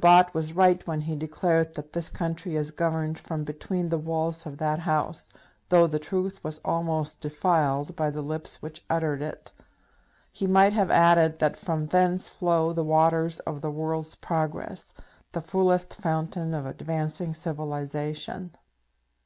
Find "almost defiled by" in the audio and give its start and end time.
6.64-8.08